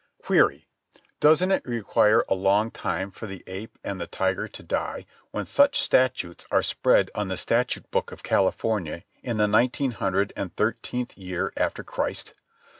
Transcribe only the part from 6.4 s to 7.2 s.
are spread